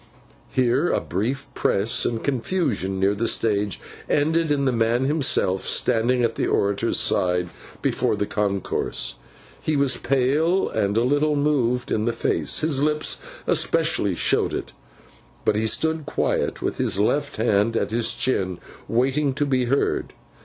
[0.51, 6.23] Here, a brief press and confusion near the stage, ended in the man himself standing
[6.23, 7.49] at the orator's side
[7.83, 9.19] before the concourse.
[9.61, 14.71] He was pale and a little moved in the face—his lips especially showed it;
[15.45, 18.57] but he stood quiet, with his left hand at his chin,
[18.89, 20.13] waiting to be heard.